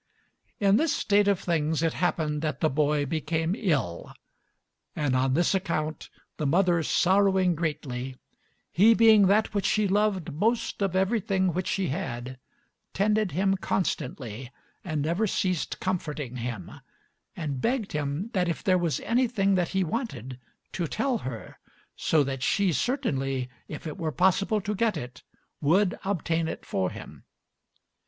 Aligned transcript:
In 0.59 0.77
this 0.77 0.91
state 0.91 1.27
of 1.27 1.39
things 1.39 1.83
it 1.83 1.93
happened 1.93 2.41
that 2.41 2.59
the 2.59 2.71
boy 2.71 3.05
became 3.05 3.53
ill, 3.55 4.11
and 4.95 5.15
on 5.15 5.35
this 5.35 5.53
account 5.53 6.09
the 6.37 6.47
mother 6.47 6.81
sorrowing 6.81 7.53
greatly, 7.53 8.15
he 8.71 8.95
being 8.95 9.27
that 9.27 9.53
which 9.53 9.67
she 9.67 9.87
loved 9.87 10.33
most 10.33 10.81
of 10.81 10.95
everything 10.95 11.53
which 11.53 11.67
she 11.67 11.89
had, 11.89 12.39
tended 12.95 13.33
him 13.33 13.55
constantly 13.57 14.49
and 14.83 15.03
never 15.03 15.27
ceased 15.27 15.79
comforting 15.79 16.37
him; 16.37 16.71
and 17.35 17.61
begged 17.61 17.91
him 17.91 18.31
that 18.33 18.49
if 18.49 18.63
there 18.63 18.79
was 18.79 18.99
anything 19.01 19.53
that 19.53 19.69
he 19.69 19.83
wanted, 19.83 20.39
to 20.71 20.87
tell 20.87 21.19
her, 21.19 21.59
so 21.95 22.23
that 22.23 22.41
she 22.41 22.73
certainly, 22.73 23.51
if 23.67 23.85
it 23.85 23.99
were 23.99 24.11
possible 24.11 24.59
to 24.61 24.73
get 24.73 24.97
it, 24.97 25.21
would 25.61 25.99
obtain 26.03 26.47
it 26.47 26.65
for 26.65 26.89
him. 26.89 27.23